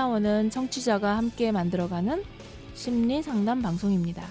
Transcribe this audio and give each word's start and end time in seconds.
참나원은 0.00 0.48
청취자가 0.48 1.18
함께 1.18 1.52
만들어가는 1.52 2.24
심리 2.72 3.22
상담 3.22 3.60
방송입니다. 3.60 4.26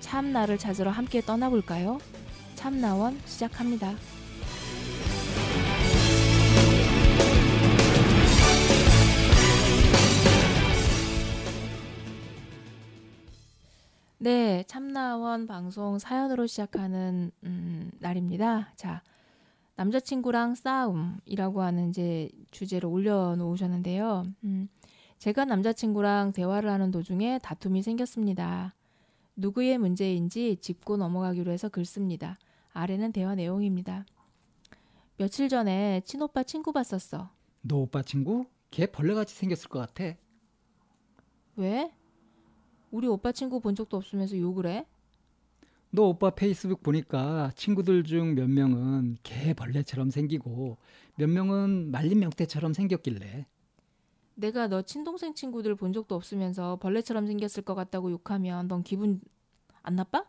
참나를 0.00 0.58
찾으러 0.58 0.90
함께 0.90 1.22
떠나볼까요? 1.22 1.98
참나원 2.54 3.18
시작합니다. 3.24 3.94
네, 14.18 14.64
참나원 14.66 15.46
방송 15.46 15.98
사연으로 15.98 16.46
시작하는 16.46 17.30
음, 17.44 17.90
날입니다. 18.00 18.74
자, 18.76 19.00
남자친구랑 19.76 20.56
싸움이라고 20.56 21.62
하는 21.62 21.88
이제 21.88 22.28
주제로 22.50 22.90
올려놓으셨는데요. 22.90 24.24
음, 24.44 24.68
제가 25.20 25.44
남자친구랑 25.44 26.32
대화를 26.32 26.70
하는 26.70 26.90
도중에 26.90 27.40
다툼이 27.42 27.82
생겼습니다. 27.82 28.74
누구의 29.36 29.76
문제인지 29.76 30.56
짚고 30.62 30.96
넘어가기로 30.96 31.52
해서 31.52 31.68
긁습니다. 31.68 32.38
아래는 32.72 33.12
대화 33.12 33.34
내용입니다. 33.34 34.06
며칠 35.18 35.50
전에 35.50 36.00
친오빠 36.06 36.42
친구 36.44 36.72
봤었어. 36.72 37.28
너 37.60 37.76
오빠 37.76 38.00
친구? 38.02 38.46
걔 38.70 38.86
벌레같이 38.86 39.34
생겼을 39.34 39.68
것 39.68 39.80
같아. 39.80 40.16
왜? 41.56 41.92
우리 42.90 43.06
오빠 43.06 43.30
친구 43.30 43.60
본 43.60 43.74
적도 43.74 43.98
없으면서 43.98 44.38
욕을 44.38 44.66
해? 44.68 44.86
너 45.90 46.04
오빠 46.04 46.30
페이스북 46.30 46.82
보니까 46.82 47.52
친구들 47.56 48.04
중 48.04 48.34
몇 48.34 48.48
명은 48.48 49.18
개 49.22 49.52
벌레처럼 49.52 50.08
생기고 50.08 50.78
몇 51.16 51.28
명은 51.28 51.90
말린 51.90 52.20
명태처럼 52.20 52.72
생겼길래 52.72 53.44
내가 54.40 54.68
너 54.68 54.80
친동생 54.80 55.34
친구들 55.34 55.74
본 55.74 55.92
적도 55.92 56.14
없으면서 56.14 56.76
벌레처럼 56.76 57.26
생겼을 57.26 57.62
것 57.62 57.74
같다고 57.74 58.10
욕하면 58.10 58.68
넌 58.68 58.82
기분 58.82 59.20
안 59.82 59.96
나빠? 59.96 60.24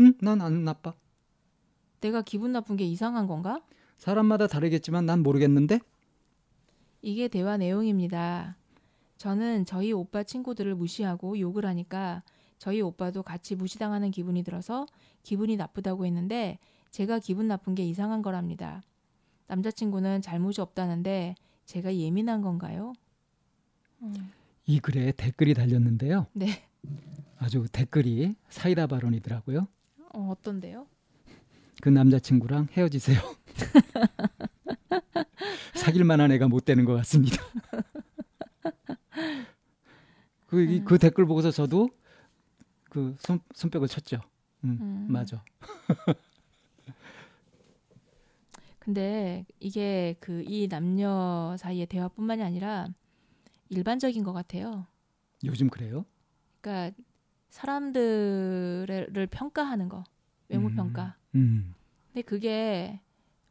응, 0.00 0.14
난 0.20 0.40
안 0.40 0.64
나빠. 0.64 0.94
내가 2.00 2.22
기분 2.22 2.50
나쁜 2.52 2.76
게 2.76 2.84
이상한 2.84 3.28
건가? 3.28 3.62
사람마다 3.98 4.48
다르겠지만 4.48 5.06
난 5.06 5.22
모르겠는데 5.22 5.78
이게 7.02 7.28
대화 7.28 7.56
내용입니다. 7.56 8.56
저는 9.16 9.64
저희 9.64 9.92
오빠 9.92 10.24
친구들을 10.24 10.74
무시하고 10.74 11.38
욕을 11.38 11.64
하니까 11.64 12.24
저희 12.58 12.80
오빠도 12.80 13.22
같이 13.22 13.54
무시당하는 13.54 14.10
기분이 14.10 14.42
들어서 14.42 14.86
기분이 15.22 15.56
나쁘다고 15.56 16.04
했는데 16.04 16.58
제가 16.90 17.20
기분 17.20 17.46
나쁜 17.46 17.76
게 17.76 17.84
이상한 17.84 18.22
거랍니다. 18.22 18.82
남자친구는 19.46 20.20
잘못이 20.22 20.60
없다는데 20.60 21.36
제가 21.66 21.94
예민한 21.94 22.42
건가요? 22.42 22.92
이 24.66 24.78
글에 24.80 25.12
댓글이 25.12 25.54
달렸는데요. 25.54 26.26
네. 26.32 26.64
아주 27.38 27.66
댓글이 27.72 28.34
사이다 28.48 28.86
발언이더라고요. 28.86 29.66
어, 30.14 30.28
어떤데요? 30.30 30.86
그 31.80 31.88
남자친구랑 31.88 32.68
헤어지세요. 32.72 33.18
사귈 35.74 36.04
만한 36.04 36.30
애가 36.32 36.48
못 36.48 36.64
되는 36.64 36.84
것 36.84 36.94
같습니다. 36.94 37.42
그, 40.46 40.62
이- 40.62 40.84
그 40.84 40.98
댓글 40.98 41.26
보고서 41.26 41.50
저도 41.50 41.88
그 42.90 43.16
손, 43.18 43.40
손뼉을 43.54 43.88
쳤죠. 43.88 44.20
음, 44.64 44.78
음. 44.80 45.06
맞아. 45.10 45.42
근데 48.78 49.44
이게 49.60 50.14
그 50.20 50.42
이 50.46 50.68
남녀 50.68 51.56
사이의 51.58 51.86
대화뿐만이 51.86 52.42
아니라 52.42 52.88
일반적인 53.68 54.22
것 54.24 54.32
같아요. 54.32 54.86
요즘 55.44 55.68
그래요? 55.68 56.04
그러니까 56.60 56.96
사람들을 57.50 59.28
평가하는 59.30 59.88
거, 59.88 60.04
외모 60.48 60.68
음. 60.68 60.74
평가. 60.74 61.16
음. 61.34 61.74
근데 62.08 62.22
그게 62.22 63.00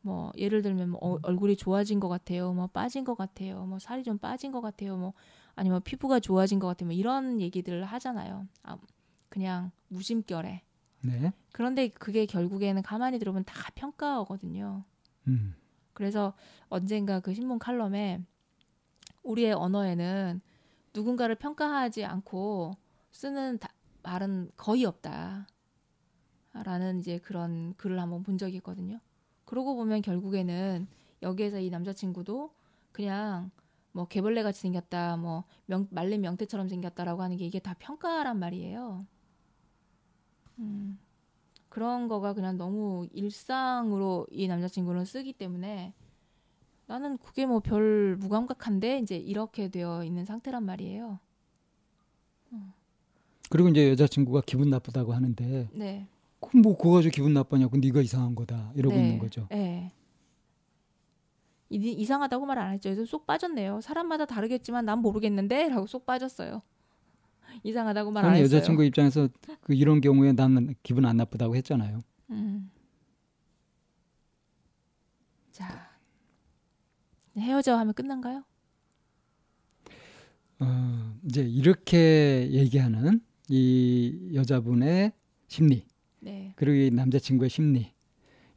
뭐 0.02 0.32
예를 0.38 0.62
들면 0.62 0.90
뭐 0.90 1.00
어- 1.02 1.20
얼굴이 1.24 1.56
좋아진 1.58 2.00
것 2.00 2.08
같아요, 2.10 2.54
뭐 2.54 2.68
빠진 2.68 3.04
것 3.04 3.16
같아요, 3.16 3.66
뭐 3.66 3.80
살이 3.80 4.04
좀 4.04 4.18
빠진 4.18 4.52
것 4.52 4.62
같아요, 4.62 4.98
뭐 4.98 5.14
아니면 5.56 5.82
피부가 5.84 6.20
좋아진 6.20 6.60
것 6.60 6.68
같아요, 6.68 6.88
뭐 6.88 6.96
이런 6.96 7.40
얘기들을 7.42 7.84
하잖아요. 7.86 8.48
아, 8.64 8.78
그냥 9.30 9.72
무심결에. 9.90 10.64
네. 11.04 11.34
그런데 11.52 11.90
그게 11.90 12.26
결국에는 12.26 12.82
가만히 12.84 13.20
들어보면 13.20 13.44
다 13.46 13.70
평가거든요. 13.76 14.84
음. 15.28 15.56
그래서 15.94 16.34
언젠가 16.70 17.20
그 17.20 17.34
신문 17.34 17.60
칼럼에 17.60 18.22
우리의 19.24 19.54
언어에는 19.54 20.42
누군가를 20.94 21.36
평가하지 21.36 22.06
않고 22.06 22.76
쓰는 23.12 23.58
다- 23.60 23.70
말은 24.04 24.52
거의 24.58 24.86
없다. 24.86 25.48
라는 26.54 27.00
이제 27.00 27.18
그런 27.20 27.74
글을 27.76 28.00
한번 28.00 28.24
본 28.24 28.38
적이 28.38 28.58
있거든요. 28.58 29.00
그러고 29.46 29.76
보면 29.76 30.02
결국에는 30.02 30.88
여기에서 31.22 31.60
이 31.60 31.70
남자친구도 31.70 32.54
그냥 32.92 33.52
뭐 33.94 34.08
개벌레 34.08 34.44
같이 34.44 34.62
생겼다, 34.62 35.18
뭐 35.18 35.44
명, 35.66 35.88
말린 35.92 36.22
명태처럼 36.22 36.68
생겼다라고 36.68 37.22
하는 37.22 37.38
게 37.38 37.46
이게 37.46 37.60
다 37.60 37.74
평가란 37.80 38.40
말이에요. 38.40 39.06
음, 40.60 41.00
그런 41.70 42.08
거가 42.08 42.34
그냥 42.34 42.58
너무 42.58 43.08
일상으로 43.14 44.28
이 44.32 44.48
남자친구는 44.48 45.06
쓰기 45.06 45.34
때문에 45.34 45.94
나는 46.92 47.18
그게 47.20 47.46
뭐 47.46 47.62
별 47.62 48.18
무감각한데 48.18 49.00
이제 49.00 49.16
이렇게 49.16 49.70
되어 49.70 50.04
있는 50.04 50.26
상태란 50.26 50.66
말이에요. 50.66 51.20
그리고 53.50 53.70
이제 53.70 53.90
여자친구가 53.92 54.42
기분 54.46 54.70
나쁘다고 54.70 55.14
하는데 55.14 55.70
네. 55.74 56.08
그럼 56.42 56.62
뭐 56.64 56.76
그거 56.78 56.92
가지고 56.96 57.14
기분 57.14 57.34
나쁘냐고 57.34 57.78
네가 57.78 58.02
이상한 58.02 58.36
거다 58.36 58.74
이러고 58.76 58.94
네. 58.96 59.04
있는 59.04 59.20
거죠. 59.20 59.48
네. 59.50 59.94
이, 61.70 61.78
이상하다고 61.78 62.46
말 62.46 62.58
안 62.58 62.74
했죠. 62.74 62.90
그래서 62.90 63.06
쏙 63.06 63.26
빠졌네요. 63.26 63.80
사람마다 63.80 64.26
다르겠지만 64.26 64.84
난 64.86 65.00
모르겠는데라고 65.00 65.88
쏙 65.88 66.06
빠졌어요. 66.06 66.62
이상하다고 67.64 68.12
말 68.12 68.26
안 68.26 68.36
했어요. 68.36 68.44
여자친구 68.58 68.84
입장에서 68.84 69.30
그 69.62 69.74
이런 69.74 70.02
경우에 70.02 70.34
나는 70.34 70.76
기분 70.84 71.06
안 71.06 71.16
나쁘다고 71.16 71.56
했잖아요. 71.56 72.02
음. 72.32 72.70
자, 75.52 75.91
헤어져 77.38 77.78
하면 77.78 77.94
끝난가요? 77.94 78.44
어, 80.60 81.20
이제 81.24 81.42
이렇게 81.42 82.50
얘기하는 82.52 83.22
이 83.50 84.32
여자분의 84.34 85.12
심리 85.48 85.86
네. 86.20 86.54
그리고 86.56 86.76
이 86.76 86.92
남자친구의 86.92 87.50
심리 87.50 87.94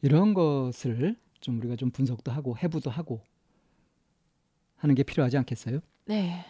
이런 0.02 0.34
것을 0.34 1.16
좀 1.40 1.58
우리가 1.58 1.76
좀 1.76 1.90
분석도 1.90 2.30
하고 2.30 2.56
해부도 2.58 2.90
하고 2.90 3.22
하는 4.76 4.94
게 4.94 5.02
필요하지 5.02 5.38
않겠어요? 5.38 5.80
네. 6.04 6.44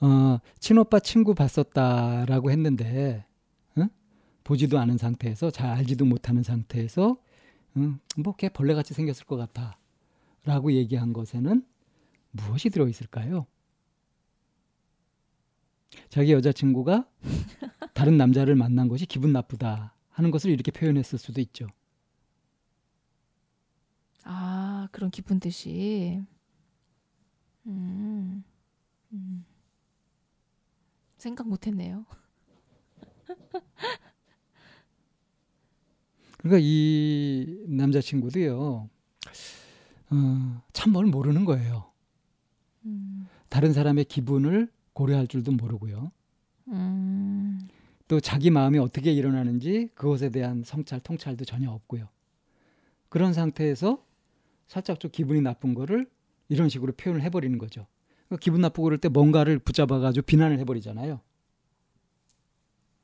어, 0.00 0.38
친오빠 0.58 1.00
친구 1.00 1.34
봤었다라고 1.34 2.50
했는데 2.50 3.24
응? 3.78 3.88
보지도 4.44 4.78
않은 4.78 4.96
상태에서 4.96 5.50
잘 5.50 5.70
알지도 5.70 6.04
못하는 6.04 6.42
상태에서 6.42 7.18
응, 7.76 8.00
뭐걔 8.16 8.48
벌레같이 8.48 8.94
생겼을 8.94 9.26
것 9.26 9.36
같아 9.36 9.78
라고 10.44 10.72
얘기한 10.72 11.12
것에는 11.12 11.66
무엇이 12.32 12.70
들어 12.70 12.88
있을까요? 12.88 13.46
자기 16.08 16.32
여자친구가 16.32 17.08
다른 17.94 18.16
남자를 18.16 18.54
만난 18.54 18.88
것이 18.88 19.06
기분 19.06 19.32
나쁘다 19.32 19.94
하는 20.10 20.30
것을 20.30 20.50
이렇게 20.50 20.70
표현했을 20.70 21.18
수도 21.18 21.40
있죠. 21.40 21.66
아, 24.24 24.88
그런 24.92 25.10
깊은 25.10 25.40
뜻이. 25.40 26.22
음. 27.66 28.44
음. 29.12 29.44
생각 31.16 31.48
못 31.48 31.66
했네요. 31.66 32.06
그러니까 36.40 36.58
이 36.62 37.64
남자친구도요, 37.68 38.88
어, 40.10 40.62
참뭘 40.72 41.06
모르는 41.06 41.44
거예요. 41.44 41.90
음. 42.86 43.26
다른 43.50 43.72
사람의 43.74 44.06
기분을 44.06 44.68
고려할 44.94 45.26
줄도 45.26 45.52
모르고요. 45.52 46.10
음. 46.68 47.68
또 48.08 48.20
자기 48.20 48.50
마음이 48.50 48.78
어떻게 48.78 49.12
일어나는지 49.12 49.90
그것에 49.94 50.30
대한 50.30 50.62
성찰, 50.64 51.00
통찰도 51.00 51.44
전혀 51.44 51.70
없고요. 51.70 52.08
그런 53.08 53.34
상태에서 53.34 54.02
살짝 54.66 54.98
좀 54.98 55.10
기분이 55.10 55.42
나쁜 55.42 55.74
거를 55.74 56.08
이런 56.48 56.68
식으로 56.68 56.92
표현을 56.92 57.22
해버리는 57.22 57.56
거죠. 57.58 57.86
그러니까 58.28 58.42
기분 58.42 58.62
나쁘고 58.62 58.84
그럴 58.84 58.98
때 58.98 59.08
뭔가를 59.08 59.58
붙잡아가지고 59.58 60.24
비난을 60.24 60.58
해버리잖아요. 60.60 61.20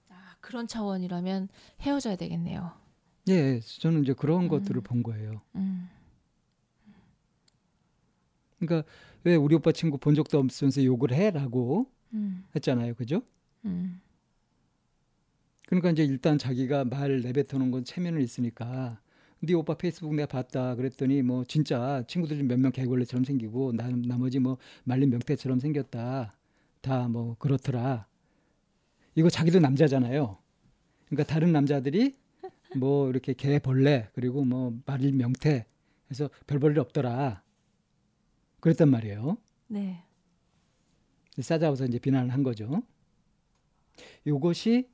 아, 0.09 0.37
그런 0.41 0.67
차원이라면 0.67 1.49
헤어져야 1.83 2.17
되겠네요. 2.17 2.86
예, 3.28 3.61
저는 3.61 4.02
이제 4.02 4.12
그런 4.12 4.44
음. 4.44 4.49
것들을 4.49 4.81
본 4.82 5.02
거예요. 5.02 5.40
음. 5.56 5.88
그러니까 8.58 8.88
왜 9.25 9.34
우리 9.37 9.55
오빠 9.55 9.73
친구 9.73 9.99
본 9.99 10.14
적도 10.14 10.38
없으면서 10.38 10.84
욕을 10.84 11.12
해라고 11.12 11.90
음. 12.14 12.44
했잖아요. 12.55 12.94
그죠? 12.94 13.23
음. 13.64 14.00
그러니까 15.67 15.90
이제 15.90 16.05
일단 16.05 16.38
자기가 16.38 16.84
말 16.84 17.20
내뱉어놓은 17.23 17.70
건 17.73 17.84
체면은 17.84 18.23
있으니까 18.23 19.00
네 19.40 19.52
오빠 19.55 19.75
페이스북 19.76 20.14
내가 20.14 20.26
봤다 20.28 20.75
그랬더니 20.76 21.23
뭐 21.23 21.44
진짜 21.44 22.05
친구들 22.06 22.37
중 22.38 22.46
몇 22.46 22.58
명 22.58 22.73
개걸레처럼 22.73 23.25
생기고 23.25 23.73
나, 23.73 23.88
나머지 23.90 24.38
뭐 24.38 24.58
말린 24.84 25.11
명태처럼 25.11 25.58
생겼다 25.58 26.34
다 26.81 27.08
뭐 27.08 27.37
그렇더라 27.38 28.06
이거 29.17 29.28
자기도 29.28 29.58
남자잖아요 29.58 30.38
그러니까 31.08 31.25
다른 31.32 31.52
남자들이 31.52 32.17
뭐 32.75 33.09
이렇게 33.09 33.33
개벌레 33.33 34.11
그리고 34.15 34.45
뭐 34.45 34.77
말린 34.85 35.17
명태 35.17 35.67
해서 36.11 36.31
별 36.47 36.59
볼일 36.59 36.79
없더라 36.81 37.43
그랬단 38.61 38.91
말이에요 38.91 39.37
네. 39.69 40.03
싸잡아서 41.39 41.85
이제 41.87 41.99
비난을 41.99 42.33
한 42.33 42.43
거죠 42.43 42.83
요것이 44.27 44.89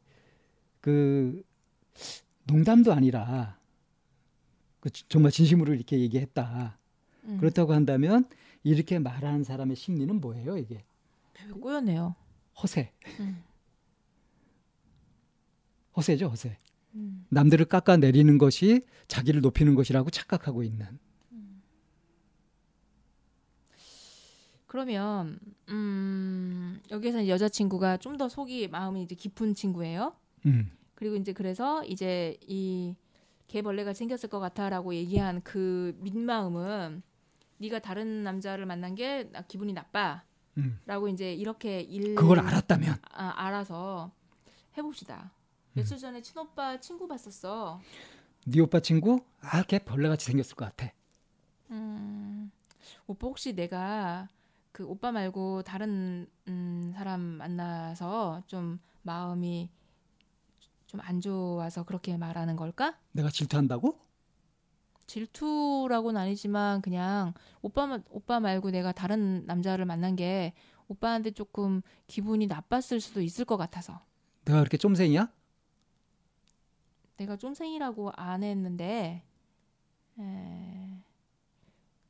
그 0.80 1.42
농담도 2.44 2.92
아니라 2.92 3.58
그 4.80 4.90
정말 4.90 5.30
진심으로 5.30 5.74
이렇게 5.74 6.00
얘기했다. 6.00 6.76
음. 7.24 7.38
그렇다고 7.38 7.72
한다면 7.72 8.28
이렇게 8.64 8.98
말하는 8.98 9.44
사람의 9.44 9.76
심리는 9.76 10.20
뭐예요? 10.20 10.58
이게 10.58 10.84
되게 11.32 11.52
꼬였네요. 11.52 12.16
허세, 12.60 12.92
음. 13.20 13.44
허세죠, 15.96 16.28
허세. 16.28 16.58
음. 16.94 17.24
남들을 17.30 17.64
깎아 17.66 17.96
내리는 17.96 18.38
것이 18.38 18.82
자기를 19.08 19.40
높이는 19.40 19.74
것이라고 19.74 20.10
착각하고 20.10 20.62
있는. 20.62 20.86
그러면 24.66 25.38
음, 25.68 26.80
여기에서 26.90 27.28
여자친구가 27.28 27.98
좀 27.98 28.16
더 28.16 28.28
속이 28.28 28.68
마음이 28.68 29.02
이제 29.02 29.14
깊은 29.14 29.54
친구예요. 29.54 30.14
음, 30.46 30.70
그리고 30.94 31.16
이제 31.16 31.32
그래서 31.34 31.84
이제 31.84 32.38
이 32.46 32.94
개벌레가 33.48 33.92
생겼을 33.92 34.30
것 34.30 34.40
같아라고 34.40 34.94
얘기한 34.94 35.42
그 35.42 35.94
민마음은 36.00 37.02
네가 37.58 37.80
다른 37.80 38.22
남자를 38.22 38.64
만난 38.64 38.94
게나 38.94 39.42
기분이 39.42 39.72
나빠 39.74 40.24
라고 40.86 41.06
음. 41.06 41.10
이제 41.10 41.34
이렇게 41.34 41.80
일 41.80 42.14
그걸 42.14 42.40
알았다면 42.40 42.96
아, 43.12 43.32
알아서 43.36 44.10
해봅시다. 44.76 45.32
며칠 45.74 45.98
전에 45.98 46.20
친오빠 46.20 46.80
친구 46.80 47.08
봤었어. 47.08 47.80
네 48.46 48.60
오빠 48.60 48.80
친구 48.80 49.20
아, 49.40 49.62
걔 49.62 49.78
벌레같이 49.78 50.26
생겼을 50.26 50.54
것 50.56 50.64
같아. 50.66 50.92
음, 51.70 52.50
오빠 53.06 53.26
혹시 53.28 53.54
내가 53.54 54.28
그 54.72 54.84
오빠 54.84 55.12
말고 55.12 55.62
다른 55.62 56.26
음, 56.48 56.92
사람 56.94 57.20
만나서 57.20 58.42
좀 58.46 58.78
마음이 59.02 59.70
좀 60.86 61.00
안 61.00 61.20
좋아서 61.22 61.84
그렇게 61.84 62.18
말하는 62.18 62.54
걸까? 62.56 62.98
내가 63.12 63.30
질투한다고? 63.30 63.98
질투라고는 65.06 66.20
아니지만 66.20 66.82
그냥 66.82 67.32
오빠 67.62 67.98
오빠 68.10 68.40
말고 68.40 68.70
내가 68.70 68.92
다른 68.92 69.44
남자를 69.46 69.84
만난 69.86 70.16
게 70.16 70.52
오빠한테 70.88 71.30
조금 71.30 71.80
기분이 72.06 72.46
나빴을 72.46 73.00
수도 73.00 73.22
있을 73.22 73.46
것 73.46 73.56
같아서 73.56 74.00
내가 74.44 74.58
그렇게 74.58 74.76
쫌생이야? 74.76 75.30
내가 77.16 77.36
쫌생이라고 77.36 78.10
안 78.16 78.42
했는데 78.42 79.22
에, 80.18 81.02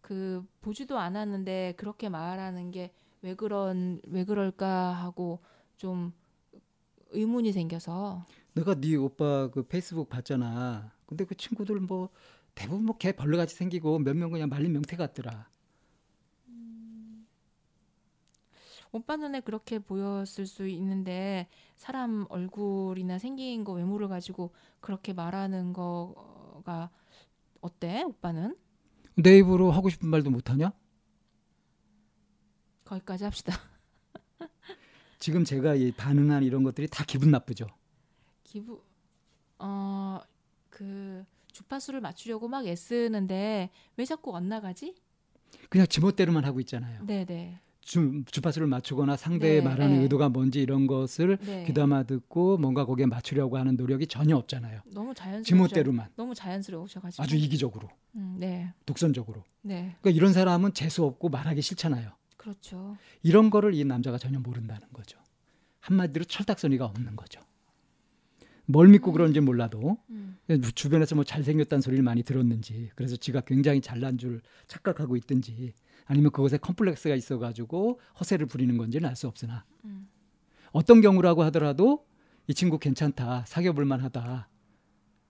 그 0.00 0.44
보지도 0.60 0.98
않았는데 0.98 1.74
그렇게 1.76 2.08
말하는 2.08 2.70
게 2.70 2.92
왜 3.22 3.34
그런 3.34 4.00
왜 4.06 4.24
그럴까 4.24 4.92
하고 4.92 5.40
좀 5.76 6.12
의문이 7.10 7.52
생겨서 7.52 8.26
내가 8.54 8.74
네 8.80 8.96
오빠 8.96 9.48
그 9.50 9.62
페이스북 9.64 10.08
봤잖아. 10.10 10.92
근데 11.06 11.24
그 11.24 11.36
친구들 11.36 11.80
뭐 11.80 12.10
대부분 12.54 12.84
뭐 12.86 12.98
개 12.98 13.12
벌레같이 13.12 13.54
생기고 13.56 13.98
몇 14.00 14.14
명 14.16 14.30
그냥 14.32 14.48
말린 14.48 14.72
명태 14.72 14.96
같더라. 14.96 15.48
오빠 18.92 19.16
눈에 19.16 19.40
그렇게 19.40 19.78
보였을 19.78 20.46
수 20.46 20.68
있는데 20.68 21.48
사람 21.76 22.26
얼굴이나 22.28 23.18
생긴 23.18 23.64
거 23.64 23.72
외모를 23.72 24.08
가지고 24.08 24.52
그렇게 24.80 25.14
말하는 25.14 25.72
거가 25.72 26.90
어때 27.62 28.02
오빠는 28.02 28.56
내 29.16 29.38
입으로 29.38 29.70
하고 29.70 29.88
싶은 29.88 30.08
말도 30.08 30.30
못 30.30 30.50
하냐? 30.50 30.72
거기까지 32.84 33.24
합시다 33.24 33.54
지금 35.18 35.44
제가 35.44 35.74
이 35.74 35.92
반응한 35.92 36.42
이런 36.42 36.62
것들이 36.62 36.88
다 36.88 37.04
기분 37.06 37.30
나쁘죠. 37.30 37.68
기부 38.42 38.82
어그 39.56 41.24
주파수를 41.46 42.00
맞추려고 42.00 42.48
막 42.48 42.66
애쓰는데 42.66 43.70
왜 43.96 44.04
자꾸 44.04 44.34
엇나가지? 44.34 44.94
그냥 45.70 45.86
지멋대로만 45.86 46.44
하고 46.44 46.60
있잖아요. 46.60 47.06
네네 47.06 47.60
주, 47.82 48.22
주파수를 48.30 48.66
맞추거나 48.68 49.16
상대의 49.16 49.56
네, 49.56 49.60
말하는 49.62 49.96
네. 49.96 50.02
의도가 50.02 50.28
뭔지 50.28 50.62
이런 50.62 50.86
것을 50.86 51.36
네 51.44 51.64
귀담아 51.66 52.04
듣고 52.04 52.56
뭔가 52.56 52.86
거기에 52.86 53.06
맞추려고 53.06 53.58
하는 53.58 53.76
노력이 53.76 54.06
전혀 54.06 54.36
없잖아요. 54.36 54.80
너무 54.86 55.12
자연스러워 55.14 55.42
지멋대로만 55.42 56.08
너무 56.16 56.34
자연스러우셔가지고 56.34 57.22
아주 57.22 57.36
이기적으로 57.36 57.88
음, 58.14 58.36
네 58.38 58.72
독선적으로. 58.86 59.44
네, 59.62 59.96
그러니까 60.00 60.10
이런 60.10 60.32
사람은 60.32 60.74
재수 60.74 61.04
없고 61.04 61.28
말하기 61.28 61.60
싫잖아요. 61.60 62.10
그렇죠. 62.36 62.96
이런 63.22 63.50
거를 63.50 63.74
이 63.74 63.84
남자가 63.84 64.18
전혀 64.18 64.38
모른다는 64.38 64.86
거죠. 64.92 65.18
한마디로 65.80 66.24
철딱서니가 66.24 66.84
없는 66.86 67.16
거죠. 67.16 67.40
뭘 68.66 68.88
믿고 68.88 69.12
그런지 69.12 69.40
몰라도 69.40 69.98
음, 70.10 70.38
주변에서 70.74 71.14
뭐 71.16 71.24
잘생겼다는 71.24 71.82
소리를 71.82 72.02
많이 72.02 72.22
들었는지 72.22 72.90
그래서 72.94 73.16
지가 73.16 73.42
굉장히 73.42 73.80
잘난 73.80 74.18
줄 74.18 74.40
착각하고 74.68 75.16
있든지 75.16 75.72
아니면 76.06 76.30
그것에 76.32 76.58
컴플렉스가 76.58 77.14
있어가지고 77.14 78.00
허세를 78.20 78.46
부리는 78.46 78.76
건지는 78.76 79.08
알 79.08 79.16
수 79.16 79.28
없으나 79.28 79.64
음. 79.84 80.08
어떤 80.72 81.00
경우라고 81.00 81.42
하더라도 81.44 82.06
이 82.48 82.54
친구 82.54 82.78
괜찮다 82.78 83.44
사귀어볼 83.46 83.84
만하다 83.84 84.48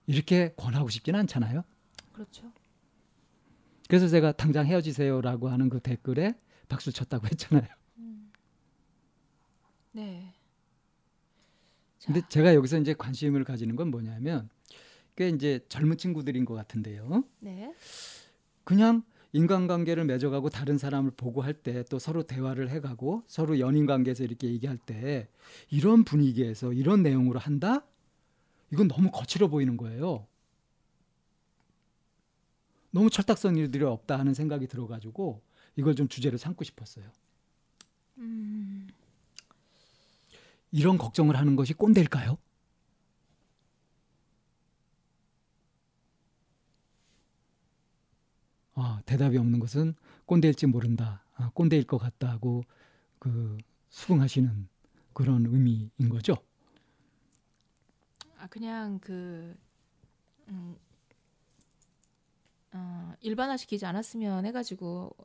이렇게 0.07 0.53
권하고 0.57 0.89
싶지는 0.89 1.19
않잖아요. 1.21 1.63
그렇죠. 2.11 2.51
그래서 3.87 4.07
제가 4.07 4.31
당장 4.31 4.65
헤어지세요라고 4.65 5.49
하는 5.49 5.69
그 5.69 5.79
댓글에 5.79 6.35
박수 6.69 6.91
쳤다고 6.91 7.27
했잖아요. 7.31 7.67
네. 9.91 10.33
자, 11.99 12.11
근데 12.11 12.27
제가 12.29 12.55
여기서 12.55 12.79
이제 12.79 12.93
관심을 12.93 13.43
가지는 13.43 13.75
건 13.75 13.89
뭐냐면 13.91 14.49
꽤 15.15 15.29
이제 15.29 15.59
젊은 15.69 15.97
친구들인 15.97 16.45
것 16.45 16.55
같은데요. 16.55 17.23
네. 17.39 17.73
그냥 18.63 19.03
인간관계를 19.33 20.05
맺어가고 20.05 20.49
다른 20.49 20.77
사람을 20.77 21.11
보고 21.11 21.41
할 21.41 21.53
때 21.63 21.83
또 21.89 21.99
서로 21.99 22.23
대화를 22.23 22.69
해가고 22.69 23.23
서로 23.27 23.59
연인 23.59 23.85
관계에서 23.85 24.23
이렇게 24.23 24.47
얘기할 24.47 24.77
때 24.77 25.27
이런 25.69 26.03
분위기에서 26.03 26.71
이런 26.73 27.03
내용으로 27.03 27.39
한다? 27.39 27.85
이건 28.71 28.87
너무 28.87 29.11
거칠어 29.11 29.47
보이는 29.49 29.77
거예요. 29.77 30.27
너무 32.91 33.09
철딱서니들이 33.09 33.83
없다 33.83 34.19
하는 34.19 34.33
생각이 34.33 34.67
들어가지고 34.67 35.41
이걸 35.75 35.95
좀 35.95 36.07
주제로 36.07 36.37
삼고 36.37 36.63
싶었어요. 36.63 37.05
음, 38.17 38.87
이런 40.71 40.97
걱정을 40.97 41.35
하는 41.37 41.55
것이 41.55 41.73
꼰대일까요? 41.73 42.37
아, 48.85 49.01
대답이 49.05 49.37
없는 49.37 49.61
것은 49.61 49.95
꼰대일지 50.25 50.67
모른다. 50.67 51.23
아, 51.35 51.49
꼰대일 51.53 51.85
것 51.85 51.97
같다고 51.97 52.65
그 53.17 53.57
수긍하시는 53.87 54.67
그런 55.13 55.45
의미인 55.45 56.09
거죠. 56.09 56.35
아 58.37 58.45
그냥 58.47 58.99
그 58.99 59.55
음, 60.49 60.75
어, 62.73 63.13
일반화시키지 63.21 63.85
않았으면 63.85 64.45
해가지고 64.47 65.15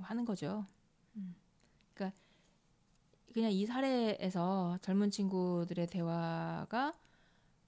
하는 0.00 0.24
거죠. 0.24 0.64
음. 1.16 1.34
그러니까 1.92 2.16
그냥 3.34 3.52
이 3.52 3.66
사례에서 3.66 4.78
젊은 4.80 5.10
친구들의 5.10 5.88
대화가 5.88 6.94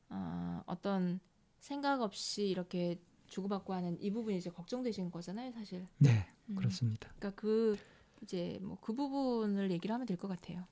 어, 0.08 0.62
어떤 0.64 1.20
생각 1.60 2.00
없이 2.00 2.48
이렇게 2.48 2.98
주고받고 3.26 3.72
하는 3.74 3.98
이 4.00 4.10
부분이 4.10 4.38
이제 4.38 4.50
걱정되시는 4.50 5.10
거잖아요, 5.10 5.52
사실. 5.52 5.86
네, 5.98 6.26
음. 6.48 6.54
그렇습니다. 6.56 7.08
그러니까 7.18 7.40
그 7.40 7.76
이제 8.22 8.58
뭐 8.62 8.78
그 8.80 8.94
부분을 8.94 9.70
얘기를 9.70 9.92
하면 9.94 10.06
될 10.06 10.16
것 10.16 10.28
같아요. 10.28 10.64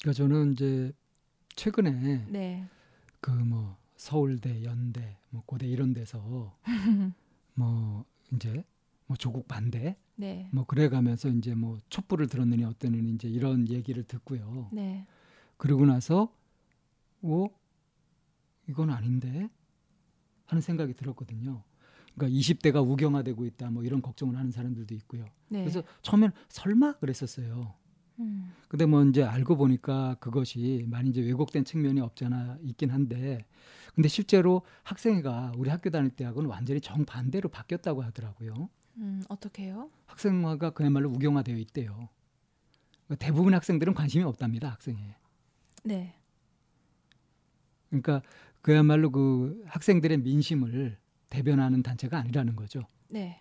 그러니까 0.00 0.12
저는 0.12 0.52
이제 0.52 0.92
최근에 1.56 2.26
네, 2.28 2.68
그뭐 3.20 3.76
서울대, 3.96 4.62
연대, 4.64 5.16
뭐 5.30 5.42
고대 5.46 5.66
이런 5.66 5.94
데서 5.94 6.56
뭐 7.54 8.04
이제 8.32 8.64
뭐 9.06 9.16
조국 9.16 9.48
반대 9.48 9.96
네. 10.16 10.48
뭐 10.52 10.64
그래 10.66 10.88
가면서 10.88 11.28
이제 11.30 11.54
뭐 11.54 11.78
촛불을 11.88 12.26
들었느니 12.28 12.64
어떠느니 12.64 13.12
이제 13.12 13.28
이런 13.28 13.68
얘기를 13.68 14.02
듣고요. 14.04 14.68
네. 14.72 15.06
그러고 15.56 15.86
나서 15.86 16.34
오 17.22 17.48
이건 18.68 18.90
아닌데 18.90 19.48
하는 20.54 20.62
생각이 20.62 20.94
들었거든요. 20.94 21.62
그러니까 22.14 22.38
20대가 22.38 22.88
우경화되고 22.88 23.44
있다 23.44 23.70
뭐 23.70 23.82
이런 23.82 24.00
걱정을 24.00 24.36
하는 24.36 24.52
사람들도 24.52 24.94
있고요. 24.94 25.26
네. 25.50 25.60
그래서 25.60 25.82
처음엔 26.02 26.30
설마 26.48 26.94
그랬었어요. 26.98 27.74
음. 28.20 28.52
근데 28.68 28.86
뭐 28.86 29.04
이제 29.04 29.24
알고 29.24 29.56
보니까 29.56 30.14
그것이 30.20 30.86
많이 30.88 31.10
이제 31.10 31.20
왜곡된 31.20 31.64
측면이 31.64 32.00
없잖아 32.00 32.58
있긴 32.62 32.90
한데 32.90 33.44
근데 33.96 34.08
실제로 34.08 34.62
학생회가 34.84 35.52
우리 35.56 35.70
학교 35.70 35.90
다닐 35.90 36.10
때하고는 36.10 36.48
완전히 36.48 36.80
정반대로 36.80 37.48
바뀌었다고 37.48 38.02
하더라고요. 38.02 38.68
음, 38.98 39.22
어떻게요? 39.28 39.90
학생화가 40.06 40.70
그야말로 40.70 41.10
우경화되어 41.10 41.56
있대요. 41.56 42.08
그러니까 43.06 43.26
대부분 43.26 43.54
학생들은 43.54 43.94
관심이 43.94 44.22
없답니다. 44.22 44.70
학생회. 44.70 45.16
네. 45.82 46.14
그러니까 47.90 48.22
그야말로 48.64 49.10
그 49.10 49.62
학생들의 49.66 50.20
민심을 50.20 50.96
대변하는 51.28 51.82
단체가 51.82 52.16
아니라는 52.16 52.56
거죠. 52.56 52.80
네. 53.10 53.38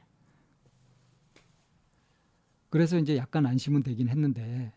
그래서 2.70 3.00
이제 3.00 3.16
약간 3.16 3.46
안심은 3.46 3.84
되긴 3.84 4.10
했는데 4.10 4.74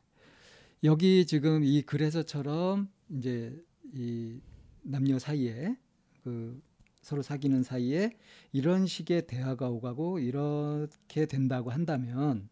여기 0.85 1.27
지금 1.27 1.65
이 1.65 1.83
글에서처럼 1.83 2.89
이제 3.09 3.61
이 3.93 4.41
남녀 4.83 5.19
사이에 5.19 5.77
그 6.23 6.63
서로 7.03 7.23
사귀는 7.23 7.65
사이에 7.65 8.17
이런 8.53 8.87
식의 8.87 9.27
대화가 9.27 9.69
오가고 9.69 10.21
이렇게 10.21 11.27
된다고 11.27 11.71
한다면 11.71 12.49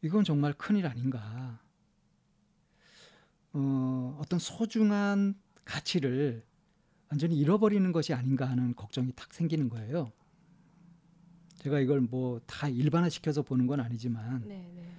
이건 0.00 0.24
정말 0.24 0.54
큰일 0.54 0.86
아닌가. 0.86 1.60
어, 3.52 4.18
어떤 4.18 4.38
소중한 4.38 5.34
가치를 5.66 6.50
완전히 7.12 7.36
잃어버리는 7.36 7.92
것이 7.92 8.14
아닌가 8.14 8.48
하는 8.48 8.74
걱정이 8.74 9.12
탁 9.14 9.34
생기는 9.34 9.68
거예요. 9.68 10.10
제가 11.56 11.78
이걸 11.78 12.00
뭐 12.00 12.40
다 12.46 12.68
일반화시켜서 12.70 13.42
보는 13.42 13.66
건 13.66 13.80
아니지만 13.80 14.48
네, 14.48 14.72
네. 14.74 14.96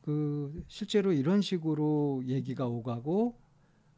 그 0.00 0.64
실제로 0.66 1.12
이런 1.12 1.42
식으로 1.42 2.22
얘기가 2.24 2.66
오가고 2.66 3.38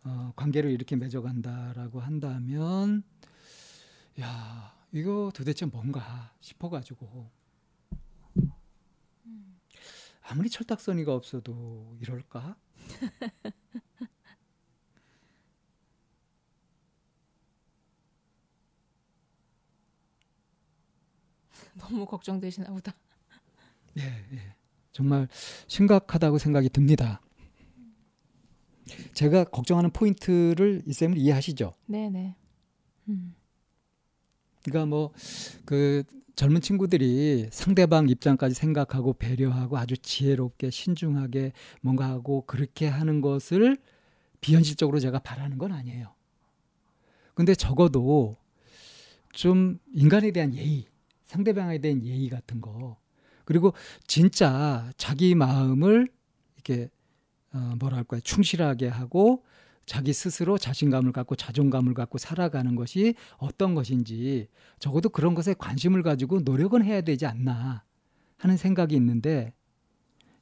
어, 0.03 0.33
관계를 0.35 0.73
이렇게 0.73 0.97
맺어간다라고 0.97 2.01
한다면 2.01 3.05
야 4.21 4.75
이거 4.91 5.31
도대체 5.33 5.65
뭔가 5.65 6.35
싶어가지고 6.41 7.31
아무리 10.23 10.51
철딱서니가 10.51 11.15
없어도 11.15 11.97
이럴까? 12.01 12.57
너무 21.79 22.07
걱정되시나 22.07 22.71
보다. 22.71 22.95
예, 23.99 24.03
예. 24.03 24.55
정말 24.93 25.29
심각하다고 25.67 26.39
생각이 26.39 26.69
듭니다. 26.69 27.21
제가 29.15 29.45
걱정하는 29.45 29.91
포인트를 29.91 30.83
이 30.87 30.93
쌤을 30.93 31.17
이해하시죠? 31.17 31.73
네, 31.87 32.11
네. 32.11 32.35
음. 33.09 33.35
그러니까 34.63 34.87
뭐 34.87 35.13
그 35.65 36.03
젊은 36.35 36.61
친구들이 36.61 37.49
상대방 37.51 38.09
입장까지 38.09 38.55
생각하고 38.55 39.13
배려하고 39.13 39.77
아주 39.77 39.97
지혜롭게 39.99 40.71
신중하게 40.71 41.53
뭔가 41.83 42.09
하고 42.09 42.45
그렇게 42.47 42.87
하는 42.89 43.21
것을 43.21 43.77
비현실적으로 44.41 44.99
제가 44.99 45.19
바라는 45.21 45.59
건 45.59 45.73
아니에요. 45.73 46.15
근데 47.35 47.55
적어도 47.55 48.37
좀 49.33 49.79
인간에 49.93 50.31
대한 50.33 50.55
예의, 50.55 50.87
상대방에 51.33 51.79
대한 51.79 52.05
예의 52.05 52.29
같은 52.29 52.61
거. 52.61 52.99
그리고 53.47 53.73
진짜 54.07 54.93
자기 54.99 55.35
마음을 55.35 56.09
이렇게 56.57 56.91
어 57.55 57.75
뭐랄까요? 57.79 58.21
충실하게 58.21 58.89
하고 58.89 59.43
자기 59.87 60.13
스스로 60.13 60.59
자신감을 60.59 61.13
갖고 61.13 61.35
자존감을 61.35 61.95
갖고 61.95 62.19
살아가는 62.19 62.77
것이 62.77 63.15
어떤 63.39 63.75
것인지 63.75 64.49
적어도 64.79 65.09
그런 65.09 65.35
것에 65.35 65.55
관심을 65.55 66.03
가지고 66.03 66.41
노력은 66.41 66.85
해야 66.85 67.01
되지 67.01 67.27
않나 67.27 67.83
하는 68.37 68.57
생각이 68.57 68.95
있는데 68.95 69.55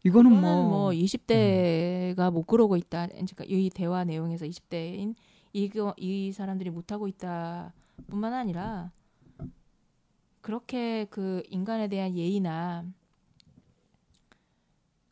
이거는 0.03 0.33
뭐, 0.33 0.69
뭐 0.69 0.91
20대가 0.91 2.33
못 2.33 2.45
그러고 2.47 2.77
있다. 2.77 3.07
그러니까 3.07 3.45
이 3.47 3.71
대화 3.71 4.05
내용에서 4.05 4.45
20대인 4.45 5.15
이거 5.53 5.95
이 5.97 6.33
사람들이 6.33 6.71
못 6.71 6.91
하고 6.91 7.07
있다 7.07 7.73
뿐만 8.09 8.33
아니라 8.35 8.91
그렇게 10.41 11.07
그 11.11 11.43
인간에 11.49 11.89
대한 11.89 12.17
예의나 12.17 12.85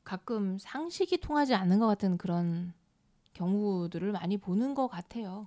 가끔 0.05 0.57
상식이 0.59 1.19
통하지 1.19 1.55
않는 1.55 1.79
것 1.79 1.87
같은 1.87 2.17
그런 2.17 2.73
경우들을 3.35 4.11
많이 4.13 4.37
보는 4.39 4.75
것 4.75 4.89
같아요. 4.89 5.47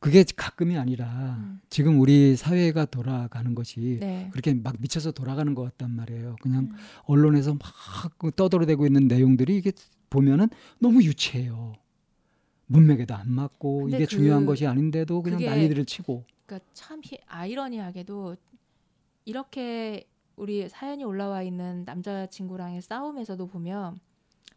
그게 0.00 0.24
가끔이 0.34 0.78
아니라 0.78 1.36
음. 1.38 1.60
지금 1.68 2.00
우리 2.00 2.34
사회가 2.34 2.86
돌아가는 2.86 3.54
것이 3.54 3.98
네. 4.00 4.28
그렇게 4.32 4.54
막 4.54 4.74
미쳐서 4.80 5.12
돌아가는 5.12 5.54
것 5.54 5.62
같단 5.64 5.90
말이에요. 5.90 6.36
그냥 6.40 6.64
음. 6.64 6.76
언론에서 7.04 7.54
막그 7.54 8.32
떠들어대고 8.34 8.86
있는 8.86 9.06
내용들이 9.06 9.56
이게 9.58 9.72
보면은 10.08 10.48
너무 10.78 11.02
유치해요. 11.04 11.74
문맥에도 12.66 13.14
안 13.14 13.30
맞고 13.30 13.88
이게 13.88 13.98
그- 13.98 14.06
중요한 14.06 14.46
것이 14.46 14.66
아닌데도 14.66 15.22
그냥 15.22 15.44
난리들을 15.44 15.84
치고 15.84 16.24
그러니까 16.46 16.68
참 16.72 17.00
히- 17.04 17.18
아이러니하게도 17.26 18.36
이렇게 19.30 20.08
우리 20.34 20.68
사연이 20.68 21.04
올라와 21.04 21.42
있는 21.42 21.84
남자친구랑의 21.84 22.82
싸움에서도 22.82 23.46
보면 23.46 24.00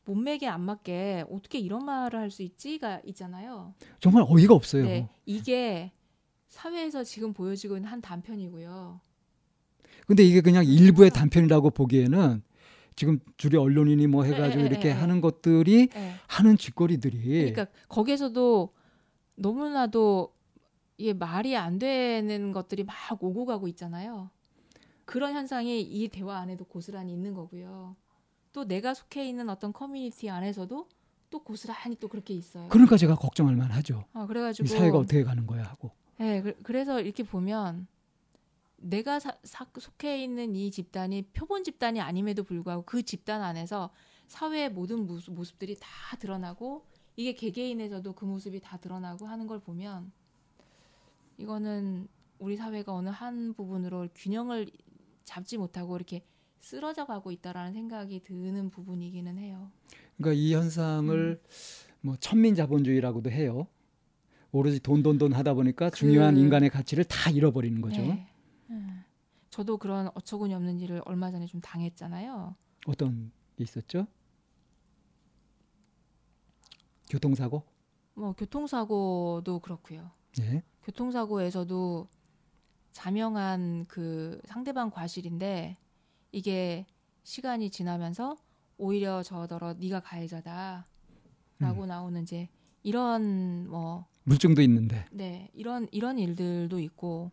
몸매에 0.06 0.48
안 0.48 0.62
맞게 0.62 1.25
어떻게 1.30 1.60
이런 1.60 1.86
말을 1.86 2.20
할 2.20 2.32
수 2.32 2.42
있지가 2.42 3.01
있잖아요. 3.06 3.75
정말 4.00 4.25
어이가 4.27 4.56
없어요. 4.56 4.86
네, 4.86 5.08
이게 5.27 5.92
사회에서 6.50 7.03
지금 7.03 7.34
보여지고 7.34 7.77
있는 7.77 7.89
한 7.89 8.01
단편이고요. 8.01 9.00
근데 10.08 10.24
이게 10.24 10.42
그냥 10.42 10.65
일부의 10.65 11.12
단편이라고 11.12 11.70
보기에는 11.70 12.42
지금 12.96 13.20
주류 13.38 13.62
언론인이 13.62 14.08
뭐 14.08 14.24
해가지고 14.24 14.62
예, 14.62 14.63
예, 14.63 14.68
이렇게 14.68 14.88
예, 14.89 14.92
예. 14.92 14.96
하는 14.96 15.22
것들이 15.22 15.88
네. 15.88 16.13
하는 16.27 16.58
짓거리들이 16.58 17.51
그러니까 17.51 17.68
거기에서도 17.88 18.74
너무나도 19.36 20.34
이게 20.98 21.13
말이 21.13 21.56
안 21.56 21.77
되는 21.77 22.51
것들이 22.51 22.84
막 22.84 22.96
오고 23.24 23.46
가고 23.46 23.68
있잖아요. 23.68 24.32
그런 25.05 25.33
현상이 25.33 25.81
이 25.81 26.07
대화 26.07 26.38
안에도 26.38 26.65
고스란히 26.65 27.13
있는 27.13 27.33
거고요. 27.33 27.95
또 28.51 28.65
내가 28.65 28.93
속해 28.93 29.27
있는 29.27 29.50
어떤 29.50 29.74
커뮤니티 29.74 30.29
안에서도 30.29 30.88
또 31.29 31.43
고스란히 31.43 31.95
또 32.00 32.07
그렇게 32.07 32.33
있어요. 32.33 32.69
그러니까 32.69 32.95
제가 32.98 33.15
걱정할 33.15 33.55
만하죠. 33.55 34.05
아, 34.13 34.24
이 34.24 34.27
그래가지고 34.27 34.67
사회가 34.67 34.98
어떻게 35.00 35.24
가는 35.24 35.45
거야 35.48 35.63
하고. 35.63 35.91
네, 36.19 36.41
그- 36.41 36.55
그래서 36.62 37.01
이렇게 37.01 37.24
보면 37.24 37.88
내가 38.77 39.19
사- 39.19 39.38
사- 39.43 39.65
속해 39.79 40.22
있는 40.24 40.55
이 40.55 40.69
집단이 40.69 41.24
표본 41.33 41.63
집단이 41.63 42.00
아님에도 42.01 42.43
불구하고 42.43 42.83
그 42.86 43.01
집단 43.01 43.41
안에서 43.41 43.89
사회의 44.27 44.69
모든 44.72 45.07
모습, 45.07 45.33
모습들이 45.33 45.75
다 45.79 46.15
드러나고 46.17 46.86
이게 47.15 47.33
개개인에서도 47.33 48.13
그 48.13 48.25
모습이 48.25 48.60
다 48.60 48.77
드러나고 48.77 49.25
하는 49.25 49.48
걸 49.48 49.60
보면 49.60 50.12
이거는 51.38 52.07
우리 52.39 52.57
사회가 52.57 52.93
어느 52.93 53.10
한 53.10 53.53
부분으로 53.53 54.10
균형을 54.15 54.69
잡지 55.25 55.58
못하고 55.58 55.96
이렇게 55.96 56.25
쓰러져 56.60 57.06
가고 57.06 57.32
있다라는 57.32 57.74
생각이 57.74 58.22
드는 58.24 58.70
부분이기는 58.70 59.38
해요. 59.38 59.72
그러니까 60.18 60.39
이 60.42 60.53
현상을 60.53 61.42
뭐 62.01 62.15
천민 62.18 62.56
자본주의라고도 62.56 63.32
해요. 63.32 63.68
오로지 64.51 64.80
돈 64.80 65.01
돈 65.03 65.18
돈 65.18 65.34
하다 65.34 65.56
보니까 65.56 65.89
중요한 65.89 66.36
그- 66.36 66.39
인간의 66.42 66.70
가치를 66.70 67.03
다 67.06 67.30
잃어버리는 67.32 67.82
거죠. 67.82 68.01
네. 68.01 68.27
음. 68.70 69.03
저도 69.50 69.77
그런 69.77 70.10
어처구니 70.15 70.53
없는 70.53 70.80
일을 70.80 71.01
얼마 71.06 71.32
전에 71.32 71.46
좀 71.48 71.60
당했잖아요. 71.62 72.56
어떤 72.88 73.32
게 73.58 73.63
있었죠? 73.63 74.08
교통사고? 77.10 77.63
뭐 78.15 78.34
교통사고도 78.34 79.60
그렇고요. 79.60 80.12
네. 80.39 80.63
교통사고에서도 80.84 82.08
자명한 82.93 83.85
그 83.88 84.39
상대방 84.45 84.89
과실인데 84.89 85.77
이게 86.31 86.85
시간이 87.23 87.69
지나면서 87.69 88.38
오히려 88.77 89.23
저더러 89.23 89.73
네가 89.73 90.00
가해자다라고 90.01 90.85
음. 91.62 91.88
나오는 91.88 92.21
이제 92.23 92.50
이런 92.83 93.69
뭐 93.69 94.05
물증도 94.23 94.62
있는데. 94.62 95.05
네, 95.12 95.50
이런 95.53 95.88
이런 95.91 96.17
일들도 96.17 96.79
있고 96.79 97.31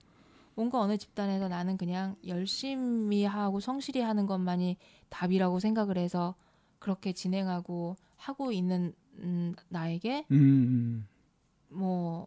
뭔가 0.54 0.80
어느 0.80 0.96
집단에서 0.98 1.48
나는 1.48 1.76
그냥 1.76 2.16
열심히 2.26 3.24
하고 3.24 3.60
성실히 3.60 4.00
하는 4.00 4.26
것만이 4.26 4.76
답이라고 5.08 5.60
생각을 5.60 5.96
해서 5.96 6.34
그렇게 6.78 7.12
진행하고 7.12 7.96
하고 8.16 8.52
있는 8.52 8.92
음, 9.18 9.54
나에게 9.68 10.26
음, 10.30 11.06
뭐 11.68 12.26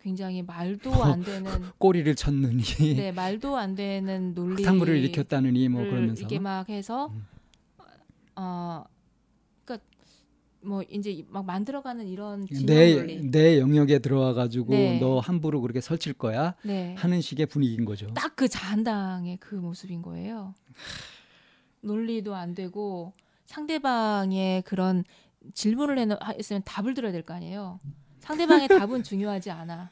굉장히 0.00 0.42
말도 0.42 0.90
어, 0.90 1.02
안 1.04 1.22
되는 1.22 1.50
꼬리를 1.78 2.14
쳤느니 2.14 2.62
네 2.96 3.12
말도 3.12 3.56
안 3.56 3.74
되는 3.74 4.34
논리 4.34 4.62
상물을 4.62 4.96
일으켰다느니 4.96 5.68
뭐 5.68 5.82
그러면서 5.82 6.22
이게 6.24 6.38
막 6.38 6.68
해서 6.68 7.08
음. 7.08 7.26
어 8.36 8.84
그러니까 9.64 9.86
뭐 10.62 10.82
이제 10.90 11.24
막 11.28 11.44
만들어가는 11.44 12.06
이런 12.08 12.46
내, 12.66 13.20
내 13.30 13.60
영역에 13.60 13.98
들어와 13.98 14.32
가지고 14.32 14.72
네. 14.72 14.98
너 14.98 15.18
함부로 15.18 15.60
그렇게 15.60 15.80
설칠 15.82 16.14
거야 16.14 16.54
네. 16.64 16.94
하는 16.98 17.20
식의 17.20 17.46
분위기인 17.46 17.84
거죠. 17.84 18.06
딱 18.14 18.34
그 18.36 18.48
자한당의 18.48 19.36
그 19.38 19.54
모습인 19.54 20.00
거예요. 20.00 20.54
논리도 21.82 22.34
안 22.34 22.54
되고 22.54 23.12
상대방의 23.46 24.62
그런 24.62 25.04
질문을 25.54 25.98
해놓- 25.98 26.18
했으면 26.38 26.62
답을 26.64 26.94
들어야 26.94 27.12
될 27.12 27.22
거 27.22 27.34
아니에요. 27.34 27.80
상대방의 28.30 28.68
답은 28.68 29.02
중요하지 29.02 29.50
않아. 29.50 29.90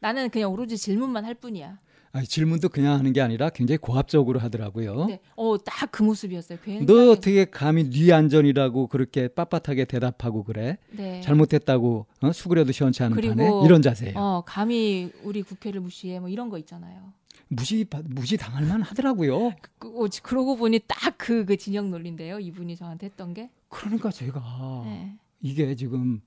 나는 0.00 0.30
그냥 0.30 0.52
오로지 0.52 0.76
질문만 0.76 1.24
할 1.24 1.34
뿐이야. 1.34 1.78
아니, 2.14 2.26
질문도 2.26 2.68
그냥 2.68 2.98
하는 2.98 3.12
게 3.14 3.22
아니라 3.22 3.48
굉장히 3.50 3.78
고압적으로 3.78 4.38
하더라고요. 4.38 5.06
네, 5.06 5.20
어, 5.34 5.56
딱 5.64 5.90
그 5.90 6.02
모습이었어요. 6.02 6.58
너 6.86 7.10
어떻게 7.10 7.44
감히 7.46 7.88
네 7.88 8.12
안전이라고 8.12 8.86
그렇게 8.88 9.28
빳빳하게 9.28 9.88
대답하고 9.88 10.42
그래? 10.44 10.76
네. 10.90 11.20
잘못했다고 11.22 12.06
어? 12.22 12.32
수그려도 12.32 12.72
시원치 12.72 13.02
않은 13.04 13.14
그리고, 13.16 13.34
판에 13.34 13.50
이런 13.64 13.80
자세예요. 13.82 14.14
어, 14.18 14.42
감히 14.46 15.10
우리 15.22 15.42
국회를 15.42 15.80
무시해 15.80 16.20
뭐 16.20 16.28
이런 16.28 16.50
거 16.50 16.58
있잖아요. 16.58 17.12
무시 17.48 17.84
받- 17.84 18.04
무시 18.06 18.36
당할 18.36 18.64
만 18.66 18.82
하더라고요. 18.82 19.52
그, 19.78 19.88
어, 19.88 20.06
그러고 20.22 20.56
보니 20.56 20.80
딱 20.86 21.16
그 21.18 21.44
그 21.46 21.56
진영 21.56 21.90
논리인데요. 21.90 22.40
이분이 22.40 22.76
저한테 22.76 23.06
했던 23.06 23.32
게. 23.32 23.48
그러니까 23.68 24.10
제가 24.10 24.82
네. 24.84 25.14
이게 25.40 25.74
지금 25.76 26.20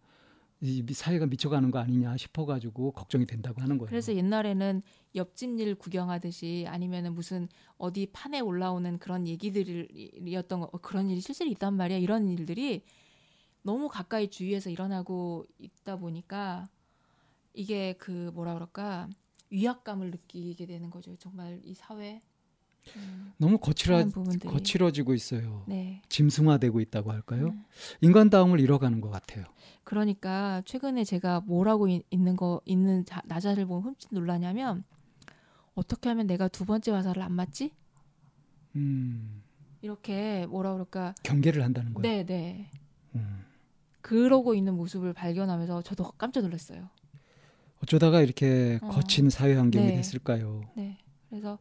이 0.66 0.82
미- 0.84 0.94
사회가 0.94 1.28
미쳐가는 1.28 1.70
거 1.72 1.80
아니냐 1.80 2.18
싶어가지고 2.18 2.92
걱정이 2.94 3.26
된다고 3.28 3.62
하는 3.62 3.78
거예요. 3.78 3.90
그래서 3.90 4.16
옛날에는 4.16 4.82
옆집 5.16 5.60
일 5.60 5.76
구경하듯이 5.76 6.66
아니면은 6.68 7.14
무슨 7.14 7.48
어디 7.78 8.08
판에 8.08 8.40
올라오는 8.40 8.98
그런 8.98 9.28
얘기들이었던 9.28 10.60
거 10.60 10.70
어, 10.72 10.78
그런 10.80 11.10
일이 11.10 11.22
실제로 11.22 11.50
있단 11.52 11.76
말이야. 11.76 11.98
이런 12.00 12.28
일들이 12.28 12.84
너무 13.62 13.88
가까이 13.90 14.30
주위에서 14.30 14.70
일어나고 14.70 15.46
있다 15.60 15.98
보니까 15.98 16.68
이게 17.54 17.94
그 17.94 18.32
뭐라 18.34 18.54
그럴까? 18.56 19.10
위압감을 19.52 20.12
느끼게 20.12 20.66
되는 20.66 20.90
거죠. 20.90 21.16
정말 21.18 21.62
이 21.64 21.74
사회 21.76 22.22
음, 22.96 23.34
너무 23.38 23.58
거칠어 23.58 24.08
거칠어지고 24.48 25.14
있어요. 25.14 25.64
네 25.68 26.02
짐승화되고 26.10 26.80
있다고 26.82 27.12
할까요? 27.12 27.48
음. 27.48 27.66
인간다움을 28.02 28.60
잃어가는 28.60 29.02
것 29.02 29.10
같아요. 29.10 29.46
그러니까 29.84 30.62
최근에 30.66 31.04
제가 31.04 31.42
뭐라고 31.42 31.88
이- 31.88 32.04
있는 32.10 32.36
거 32.36 32.62
있는 32.66 33.06
자, 33.06 33.22
나 33.26 33.40
자를 33.40 33.66
보면 33.66 33.84
흠칫 33.94 34.10
놀라냐면 34.14 34.84
어떻게 35.74 36.10
하면 36.10 36.28
내가 36.28 36.48
두 36.48 36.66
번째 36.66 36.92
화살을 36.92 37.22
안 37.22 37.34
맞지? 37.34 37.72
음, 38.76 39.44
이렇게 39.82 40.46
뭐라 40.48 40.74
그럴까? 40.74 41.16
경계를 41.24 41.64
한다는 41.64 41.94
거예요. 41.94 42.04
네, 42.04 42.26
네. 42.26 42.70
음. 43.16 43.46
그러고 44.02 44.54
있는 44.54 44.76
모습을 44.76 45.14
발견하면서 45.14 45.82
저도 45.82 46.12
깜짝 46.18 46.42
놀랐어요. 46.42 46.90
어쩌다가 47.84 48.22
이렇게 48.22 48.80
어. 48.82 48.90
거친 48.90 49.30
사회 49.30 49.54
환경이 49.56 49.88
네. 49.88 49.94
됐을까요? 49.96 50.62
네. 50.76 50.98
그래서 51.30 51.60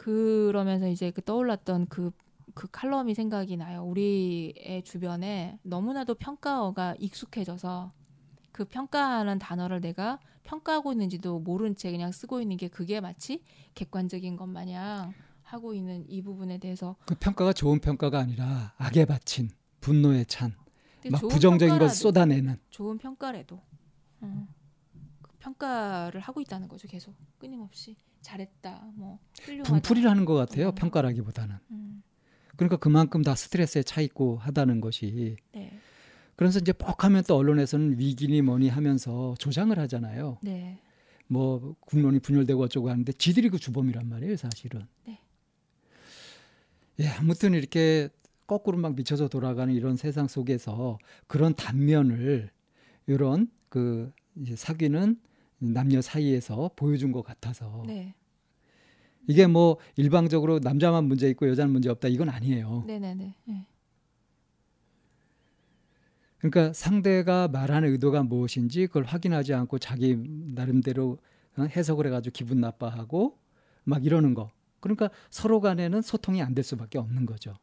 그러면서 0.00 0.88
이제 0.88 1.10
그 1.10 1.22
떠올랐던 1.22 1.86
그, 1.86 2.10
그 2.54 2.68
칼럼이 2.70 3.14
생각이 3.14 3.56
나요. 3.58 3.84
우리의 3.84 4.82
주변에 4.84 5.58
너무나도 5.62 6.14
평가어가 6.14 6.94
익숙해져서 6.98 7.92
그 8.50 8.64
평가하는 8.64 9.38
단어를 9.38 9.80
내가 9.80 10.18
평가하고 10.44 10.92
있는지도 10.92 11.40
모른 11.40 11.76
채 11.76 11.90
그냥 11.90 12.12
쓰고 12.12 12.40
있는 12.40 12.56
게 12.56 12.68
그게 12.68 13.00
마치 13.00 13.42
객관적인 13.74 14.36
것 14.36 14.46
마냥 14.46 15.12
하고 15.42 15.74
있는 15.74 16.04
이 16.08 16.22
부분에 16.22 16.58
대해서 16.58 16.96
그 17.04 17.14
평가가 17.14 17.52
좋은 17.52 17.78
평가가 17.78 18.18
아니라 18.18 18.72
악에 18.78 19.04
바친 19.04 19.50
분노에 19.80 20.24
찬 20.24 20.54
막 21.08 21.20
부정적인 21.28 21.78
걸 21.78 21.88
쏟아내는. 21.88 22.58
좋은 22.70 22.98
평가래도. 22.98 23.60
어, 24.20 24.48
그 25.22 25.30
평가를 25.38 26.20
하고 26.20 26.40
있다는 26.40 26.68
거죠 26.68 26.86
계속. 26.88 27.14
끊임없이 27.38 27.96
잘했다 28.22 28.92
뭐 28.94 29.18
훌륭하다 29.42 29.70
분풀이를 29.70 30.10
하는 30.10 30.24
것 30.24 30.34
같아요. 30.34 30.68
어. 30.68 30.72
평가라기보다는. 30.72 31.56
음, 31.70 32.02
그러니까 32.56 32.76
그만큼 32.76 33.22
다 33.22 33.34
스트레스에 33.34 33.82
차 33.82 34.00
있고 34.00 34.36
하다는 34.38 34.80
것이 34.80 35.36
네, 35.52 35.72
그래서 36.36 36.58
이제 36.58 36.72
뻑하면 36.72 37.24
또 37.26 37.36
언론에서는 37.36 37.98
위기니 37.98 38.42
뭐니 38.42 38.68
하면서 38.68 39.34
조장을 39.38 39.78
하잖아요. 39.78 40.38
네, 40.42 40.78
뭐 41.26 41.76
국론이 41.80 42.18
분열되고 42.18 42.62
어쩌고 42.62 42.90
하는데 42.90 43.12
지들이 43.12 43.48
그 43.50 43.58
주범이란 43.58 44.08
말이에요, 44.08 44.36
사실은. 44.36 44.86
네. 45.06 45.20
예, 46.98 47.06
아무튼 47.06 47.54
이렇게 47.54 48.08
거꾸로 48.46 48.78
막 48.78 48.96
미쳐서 48.96 49.28
돌아가는 49.28 49.72
이런 49.72 49.96
세상 49.96 50.26
속에서 50.26 50.98
그런 51.28 51.54
단면을 51.54 52.50
이런 53.06 53.48
그 53.68 54.12
이제 54.36 54.56
사귀는 54.56 55.20
남녀 55.60 56.00
사이에서 56.00 56.70
보여준 56.74 57.12
것 57.12 57.22
같아서 57.22 57.82
네, 57.86 58.14
이게 59.28 59.46
뭐 59.46 59.76
일방적으로 59.96 60.58
남자만 60.58 61.04
문제 61.04 61.28
있고 61.30 61.48
여자는 61.48 61.72
문제 61.72 61.88
없다 61.90 62.08
이건 62.08 62.28
아니에요. 62.30 62.84
네, 62.86 62.98
네, 62.98 63.14
네, 63.14 63.34
네. 63.44 63.66
그러니까 66.38 66.72
상대가 66.72 67.48
말하는 67.48 67.90
의도가 67.92 68.22
무엇인지 68.22 68.86
그걸 68.86 69.04
확인하지 69.04 69.52
않고 69.52 69.78
자기 69.78 70.16
나름대로 70.54 71.18
어, 71.58 71.62
해석을 71.64 72.06
해가지고 72.06 72.32
기분 72.32 72.60
나빠하고 72.60 73.36
막 73.84 74.04
이러는 74.06 74.32
거. 74.34 74.50
그러니까 74.80 75.10
서로 75.28 75.60
간에는 75.60 76.00
소통이 76.00 76.40
안 76.42 76.54
될 76.54 76.64
수밖에 76.64 76.98
없는 76.98 77.26
거죠. 77.26 77.54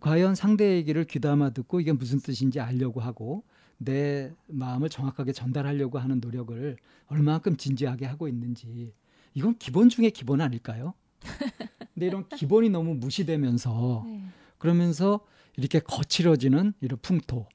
과연 0.00 0.34
상대 0.34 0.74
얘기를 0.76 1.04
귀담아 1.04 1.50
듣고 1.50 1.80
이게 1.80 1.92
무슨 1.92 2.20
뜻인지 2.20 2.60
알려고 2.60 3.00
하고 3.00 3.44
내 3.78 4.32
마음을 4.48 4.88
정확하게 4.88 5.32
전달하려고 5.32 5.98
하는 5.98 6.20
노력을 6.20 6.76
얼마만큼 7.06 7.56
진지하게 7.56 8.06
하고 8.06 8.28
있는지 8.28 8.92
이건 9.34 9.56
기본 9.58 9.88
중에 9.88 10.10
기본 10.10 10.40
아닐까요? 10.40 10.94
근데 11.94 12.06
이런 12.06 12.28
기본이 12.28 12.70
너무 12.70 12.94
무시되면서 12.94 14.02
네. 14.06 14.22
그러면서 14.58 15.20
이렇게 15.56 15.78
거칠어지는 15.80 16.74
이런 16.80 16.98
풍토. 17.00 17.46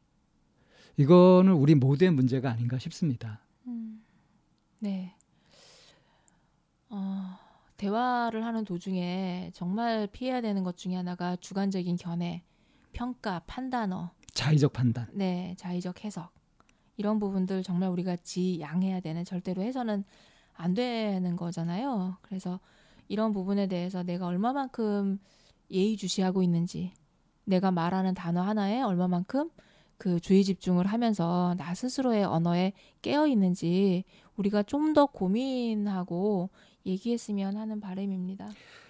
이거는 0.98 1.54
우리 1.54 1.76
모두의 1.76 2.12
문제가 2.12 2.52
아닌가 2.52 2.78
싶습니다. 2.78 3.42
음, 3.68 4.04
네. 4.80 5.16
어, 6.90 7.38
대화를 7.78 8.46
하는 8.46 8.64
도중에 8.64 9.52
정말 9.54 10.08
피해야 10.08 10.42
되는 10.42 10.64
것 10.64 10.78
중에 10.78 10.96
하나가 10.96 11.36
주관적인 11.36 11.96
견해, 11.96 12.44
평가, 12.92 13.40
판단어, 13.48 14.12
자의적 14.34 14.74
판단. 14.74 15.08
네, 15.14 15.56
자의적 15.58 16.04
해석 16.04 16.32
이런 16.98 17.20
부분들 17.20 17.64
정말 17.64 17.90
우리가 17.90 18.16
지양해야 18.18 19.00
되는 19.00 19.24
절대로 19.26 19.62
해서는 19.62 20.04
안 20.54 20.74
되는 20.74 21.36
거잖아요. 21.36 22.18
그래서 22.22 22.60
이런 23.08 23.32
부분에 23.32 23.68
대해서 23.68 24.04
내가 24.04 24.28
얼마만큼 24.28 25.20
예의주시하고 25.72 26.44
있는지, 26.44 26.94
내가 27.46 27.72
말하는 27.72 28.14
단어 28.14 28.42
하나에 28.42 28.82
얼마만큼 28.82 29.50
그 29.98 30.20
주의 30.20 30.44
집중을 30.44 30.86
하면서 30.86 31.56
나 31.58 31.74
스스로의 31.74 32.24
언어에 32.26 32.74
깨어 33.02 33.28
있는지 33.28 34.04
우리가 34.36 34.64
좀 34.64 34.94
더 34.94 35.06
고민하고 35.08 36.50
얘기했으면 36.86 37.58
하는 37.58 37.80
바람입니다. 37.80 38.50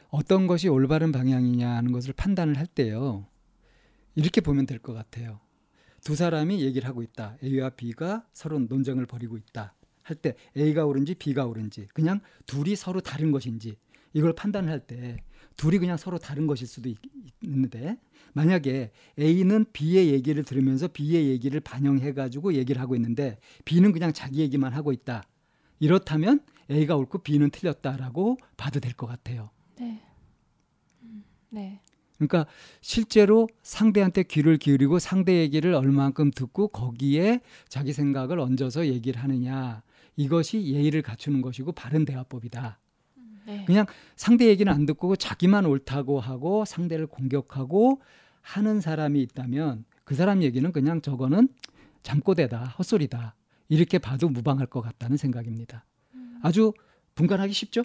어떤 0.10 0.48
것이 0.48 0.68
올바른 0.68 1.12
방향이냐 1.12 1.70
하는 1.70 1.92
것을 1.92 2.14
판단을 2.14 2.58
할 2.58 2.68
때요. 2.68 3.26
이렇게 4.16 4.42
보면 4.42 4.66
될 4.66 4.80
것 4.80 4.94
같아요. 4.94 5.40
두 6.04 6.16
사람이 6.16 6.62
얘기를 6.62 6.88
하고 6.88 7.02
있다. 7.02 7.38
A와 7.44 7.70
B가 7.72 8.28
서로 8.34 8.60
논쟁을 8.60 9.06
벌이고 9.06 9.38
있다. 9.38 9.74
할 10.04 10.18
때 10.18 10.36
A가 10.58 10.86
옳은지 10.86 11.16
B가 11.16 11.46
옳은지 11.46 11.88
그냥 11.94 12.20
둘이 12.46 12.76
서로 12.76 13.00
다른 13.00 13.32
것인지 13.32 13.78
이걸 14.12 14.34
판단할 14.34 14.82
때 14.86 15.18
둘이 15.56 15.78
그냥 15.80 15.96
서로 15.98 16.18
다른 16.18 16.46
것일 16.46 16.68
수도 16.68 16.90
있, 16.90 16.98
있는데 17.42 17.98
만약에 18.34 18.92
A는 19.18 19.66
B의 19.72 20.12
얘기를 20.12 20.44
들으면서 20.44 20.88
B의 20.90 21.30
얘기를 21.30 21.60
반영해 21.62 22.14
가지고 22.14 22.54
얘기를 22.56 22.82
하고 22.82 22.96
있는데 22.96 23.40
B는 23.66 23.92
그냥 23.94 24.12
자기 24.12 24.40
얘기만 24.42 24.74
하고 24.74 24.92
있다. 24.92 25.24
이렇다면 25.80 26.42
A가 26.70 26.96
옳고 26.98 27.20
B는 27.20 27.50
틀렸다라고 27.52 28.38
봐도 28.58 28.80
될 28.80 28.94
것 28.94 29.08
같아요. 29.08 29.52
네. 29.80 30.02
음, 31.04 31.24
네. 31.50 31.82
그러니까 32.28 32.52
실제로 32.82 33.48
상대한테 33.62 34.24
귀를 34.24 34.58
기울이고 34.58 35.00
상대 35.00 35.40
얘기를 35.40 35.74
얼마만큼 35.74 36.32
듣고 36.32 36.70
거기에 36.70 37.42
자기 37.68 37.94
생각을 37.94 38.40
얹어서 38.40 38.88
얘기를 38.88 39.22
하느냐 39.22 39.84
이것이 40.16 40.64
예의를 40.66 41.02
갖추는 41.02 41.42
것이고 41.42 41.72
바른 41.72 42.06
대화법이다. 42.06 42.80
네. 43.46 43.66
그냥 43.66 43.86
상대 44.16 44.48
얘기는 44.48 44.72
안 44.72 44.86
듣고 44.86 45.16
자기만 45.16 45.66
옳다고 45.66 46.20
하고 46.20 46.66
상대를 46.66 47.08
공격하고 47.08 48.02
하는 48.42 48.82
사람이 48.82 49.22
있다면 49.22 49.86
그 50.04 50.16
사람 50.16 50.44
얘기는 50.44 50.72
그냥 50.72 51.02
저거는 51.02 51.50
잠꼬대다, 52.04 52.66
헛소리다. 52.78 53.36
이렇게 53.70 53.98
봐도 53.98 54.30
무방할 54.30 54.68
것 54.68 54.82
같다는 54.82 55.18
생각입니다. 55.18 55.86
아주 56.42 56.74
분간하기 57.16 57.54
쉽죠? 57.54 57.84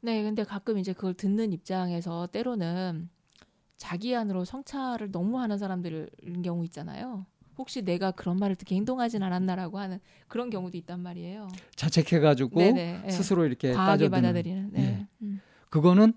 네, 0.00 0.22
근데 0.22 0.44
가끔 0.44 0.78
이제 0.78 0.92
그걸 0.92 1.14
듣는 1.14 1.52
입장에서 1.52 2.26
때로는 2.28 3.08
자기 3.76 4.14
안으로 4.14 4.44
성찰을 4.44 5.10
너무 5.10 5.38
하는 5.40 5.58
사람들인 5.58 6.42
경우 6.42 6.64
있잖아요. 6.64 7.26
혹시 7.56 7.82
내가 7.82 8.12
그런 8.12 8.36
말을 8.36 8.54
듣게 8.56 8.76
행동하진 8.76 9.22
않았나라고 9.22 9.78
하는 9.78 9.98
그런 10.28 10.48
경우도 10.50 10.76
있단 10.78 11.00
말이에요. 11.00 11.48
자책해가지고 11.74 12.58
네네, 12.58 13.00
네. 13.02 13.10
스스로 13.10 13.44
이렇게 13.44 13.72
과하게 13.72 14.04
따져드는. 14.08 14.10
받아들이는. 14.10 14.70
네. 14.72 14.80
네. 14.80 15.08
음. 15.22 15.40
그거는 15.70 16.12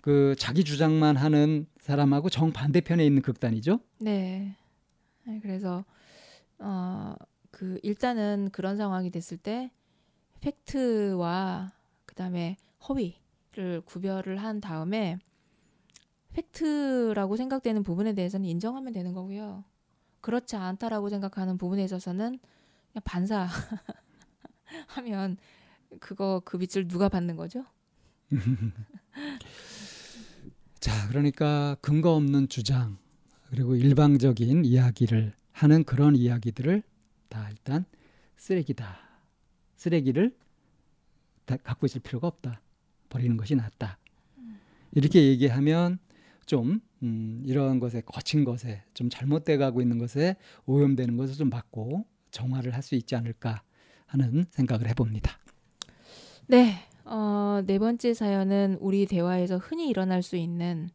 그 0.00 0.34
자기 0.38 0.64
주장만 0.64 1.16
하는 1.16 1.66
사람하고 1.80 2.30
정 2.30 2.52
반대편에 2.52 3.04
있는 3.04 3.20
극단이죠. 3.22 3.80
네. 4.00 4.56
네, 5.24 5.40
그래서 5.42 5.84
어 6.58 7.14
그 7.56 7.80
일단은 7.82 8.50
그런 8.52 8.76
상황이 8.76 9.10
됐을 9.10 9.38
때 9.38 9.70
팩트와 10.42 11.72
그다음에 12.04 12.58
허위 12.86 13.18
를 13.56 13.80
구별을 13.80 14.36
한 14.36 14.60
다음에 14.60 15.18
팩트라고 16.34 17.36
생각되는 17.36 17.82
부분에 17.82 18.12
대해서는 18.12 18.46
인정하면 18.46 18.92
되는 18.92 19.14
거고요. 19.14 19.64
그렇지 20.20 20.56
않다라고 20.56 21.08
생각하는 21.08 21.56
부분에 21.56 21.82
있어서는 21.84 22.38
그냥 22.92 23.02
반사 23.04 23.48
하면 24.88 25.38
그거 26.00 26.42
그 26.44 26.58
빛을 26.58 26.86
누가 26.86 27.08
받는 27.08 27.36
거죠? 27.36 27.64
자, 30.78 31.08
그러니까 31.08 31.76
근거 31.80 32.14
없는 32.14 32.50
주장 32.50 32.98
그리고 33.48 33.74
일방적인 33.74 34.66
이야기를 34.66 35.32
하는 35.52 35.84
그런 35.84 36.14
이야기들을 36.14 36.82
다 37.30 37.48
일단 37.48 37.86
쓰레기다. 38.36 38.98
쓰레기를 39.76 40.36
다 41.46 41.56
갖고 41.56 41.86
있을 41.86 42.02
필요가 42.02 42.26
없다. 42.26 42.60
버리는 43.08 43.36
것이 43.36 43.54
낫다. 43.54 43.98
이렇게 44.92 45.24
얘기하면 45.24 45.98
좀 46.46 46.80
음, 47.02 47.42
이러한 47.44 47.80
것에 47.80 48.00
거친 48.02 48.44
것에 48.44 48.82
좀 48.94 49.10
잘못돼 49.10 49.56
가고 49.58 49.82
있는 49.82 49.98
것에 49.98 50.36
오염되는 50.66 51.16
것을 51.16 51.34
좀 51.34 51.50
막고 51.50 52.06
정화를 52.30 52.74
할 52.74 52.82
수 52.82 52.94
있지 52.94 53.16
않을까 53.16 53.62
하는 54.06 54.44
생각을 54.50 54.88
해봅니다. 54.88 55.38
네. 56.46 56.74
어, 57.04 57.62
네 57.66 57.78
번째 57.78 58.14
사연은 58.14 58.78
우리 58.80 59.06
대화에서 59.06 59.58
흔히 59.58 59.88
일어날 59.88 60.22
수 60.22 60.36
있는 60.36 60.90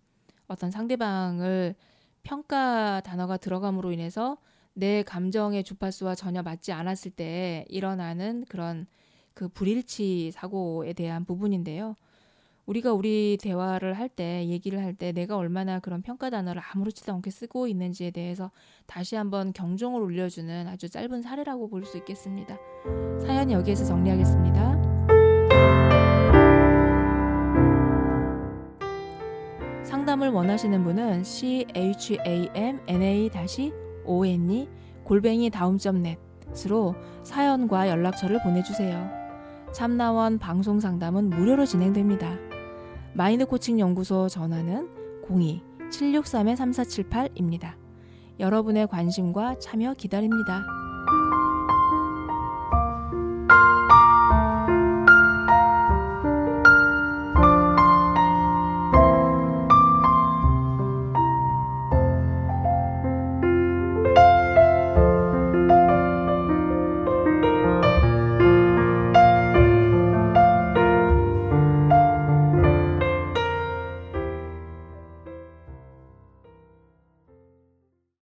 어떤 0.48 0.70
상대방을 0.72 1.76
평가 2.24 3.02
단어가 3.02 3.38
들어감으로 3.38 3.92
인해서 3.94 4.38
내 4.74 5.04
감정의 5.04 5.64
주파수와 5.64 6.16
전혀 6.16 6.42
맞지 6.44 6.72
않았을 6.74 7.12
때 7.12 7.66
일어나는 7.70 8.46
그런 8.50 8.88
그 9.34 9.48
불일치 9.48 10.32
사고에 10.32 10.94
대한 10.94 11.26
부분인데요. 11.26 11.96
우리가 12.66 12.94
우리 12.94 13.38
대화를 13.42 13.96
할 13.96 14.08
때, 14.08 14.46
얘기를 14.48 14.80
할 14.80 14.94
때 14.94 15.12
내가 15.12 15.36
얼마나 15.36 15.80
그런 15.80 16.02
평가 16.02 16.30
단어를 16.30 16.62
아무렇지도 16.72 17.12
않게 17.14 17.32
쓰고 17.32 17.68
있는지에 17.68 18.12
대해서 18.12 18.52
다시 18.86 19.16
한번 19.16 19.52
경종을 19.52 20.02
울려주는 20.02 20.68
아주 20.68 20.90
짧은 20.90 21.22
사례라고 21.22 21.70
볼 21.70 21.84
수 21.86 21.98
있겠습니다. 21.98 22.58
사연 23.20 23.52
여기에서 23.52 23.84
정리하겠습니다. 23.86 24.82
상담을 29.84 30.30
원하시는 30.30 30.84
분은 30.84 31.24
c 31.24 31.66
h 31.76 32.18
a 32.26 32.50
m 32.56 32.80
n 32.88 33.02
a 33.02 33.30
o 34.06 34.26
n 34.26 34.50
e 34.50 34.70
골뱅이 35.04 35.50
다음점 35.50 36.04
넷으로 36.04 36.96
사연과 37.24 37.90
연락처를 37.90 38.42
보내주세요. 38.42 39.21
참나원 39.74 40.38
방송 40.38 40.80
상담은 40.80 41.30
무료로 41.30 41.66
진행됩니다. 41.66 42.36
마인드 43.14 43.46
코칭 43.46 43.80
연구소 43.80 44.28
전화는 44.28 44.90
02-763-3478입니다. 45.90 47.76
여러분의 48.40 48.88
관심과 48.88 49.60
참여 49.60 49.94
기다립니다. 49.96 50.62